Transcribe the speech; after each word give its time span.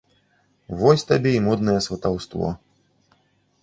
Вось 0.79 1.05
табе 1.13 1.31
і 1.41 1.45
моднае 1.51 1.79
сватаўство. 1.89 2.53